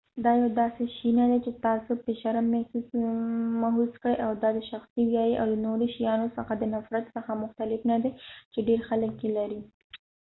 دا 0.23 0.31
يو 0.41 0.47
داسې 0.61 0.83
شې 0.95 1.09
نه 1.19 1.25
دی 1.31 1.39
چې 1.45 1.51
تاسو 1.65 1.91
پې 2.03 2.11
شرم 2.21 2.47
محوس 3.61 3.93
کړئ 4.01 4.15
دا 4.43 4.49
د 4.57 4.59
شخصي 4.71 5.01
ویرې 5.09 5.35
او 5.41 5.45
د 5.51 5.55
نورو 5.65 5.85
شیانو 5.95 6.27
څخه 6.37 6.53
د 6.57 6.63
نفرت 6.75 7.05
څخه 7.15 7.41
مختلف 7.43 7.81
نه 7.91 7.97
دی 8.03 8.11
چې 8.53 8.59
ډیر 8.67 8.79
خلک 8.89 9.13
یې 9.23 9.29
لري 9.37 9.61